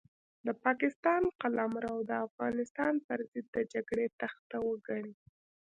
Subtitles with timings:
[0.45, 5.13] د پاکستان قلمرو د افغانستان پرضد د جګړې تخته وګڼي.